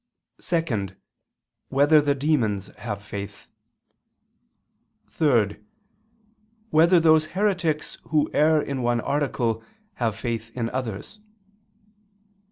(2) 0.41 0.87
Whether 1.69 2.01
the 2.01 2.15
demons 2.15 2.69
have 2.77 3.03
faith? 3.03 3.47
(3) 5.11 5.57
Whether 6.71 6.99
those 6.99 7.27
heretics 7.37 7.99
who 8.05 8.27
err 8.33 8.59
in 8.59 8.81
one 8.81 8.99
article, 9.01 9.63
have 9.97 10.15
faith 10.15 10.51
in 10.57 10.71
others? 10.71 11.19